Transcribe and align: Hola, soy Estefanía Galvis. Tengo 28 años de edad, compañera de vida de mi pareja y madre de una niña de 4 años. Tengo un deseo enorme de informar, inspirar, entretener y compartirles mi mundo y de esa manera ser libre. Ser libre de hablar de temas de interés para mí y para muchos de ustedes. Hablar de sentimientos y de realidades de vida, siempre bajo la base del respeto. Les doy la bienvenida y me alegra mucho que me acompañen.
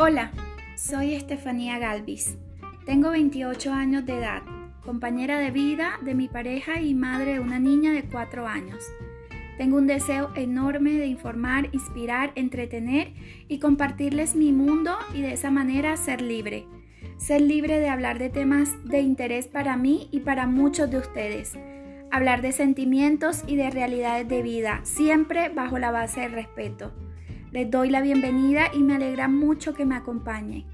Hola, 0.00 0.30
soy 0.76 1.14
Estefanía 1.14 1.80
Galvis. 1.80 2.38
Tengo 2.86 3.10
28 3.10 3.72
años 3.72 4.06
de 4.06 4.18
edad, 4.18 4.42
compañera 4.84 5.40
de 5.40 5.50
vida 5.50 5.98
de 6.02 6.14
mi 6.14 6.28
pareja 6.28 6.80
y 6.80 6.94
madre 6.94 7.32
de 7.32 7.40
una 7.40 7.58
niña 7.58 7.90
de 7.90 8.04
4 8.04 8.46
años. 8.46 8.84
Tengo 9.56 9.76
un 9.76 9.88
deseo 9.88 10.30
enorme 10.36 10.92
de 10.92 11.06
informar, 11.08 11.68
inspirar, 11.72 12.30
entretener 12.36 13.12
y 13.48 13.58
compartirles 13.58 14.36
mi 14.36 14.52
mundo 14.52 14.96
y 15.14 15.22
de 15.22 15.32
esa 15.32 15.50
manera 15.50 15.96
ser 15.96 16.22
libre. 16.22 16.64
Ser 17.16 17.40
libre 17.40 17.80
de 17.80 17.88
hablar 17.88 18.20
de 18.20 18.30
temas 18.30 18.70
de 18.84 19.00
interés 19.00 19.48
para 19.48 19.76
mí 19.76 20.08
y 20.12 20.20
para 20.20 20.46
muchos 20.46 20.88
de 20.92 20.98
ustedes. 20.98 21.58
Hablar 22.12 22.40
de 22.40 22.52
sentimientos 22.52 23.42
y 23.48 23.56
de 23.56 23.68
realidades 23.68 24.28
de 24.28 24.42
vida, 24.42 24.78
siempre 24.84 25.48
bajo 25.48 25.76
la 25.80 25.90
base 25.90 26.20
del 26.20 26.30
respeto. 26.34 26.92
Les 27.50 27.70
doy 27.70 27.88
la 27.88 28.02
bienvenida 28.02 28.70
y 28.74 28.80
me 28.80 28.96
alegra 28.96 29.26
mucho 29.26 29.72
que 29.72 29.86
me 29.86 29.96
acompañen. 29.96 30.66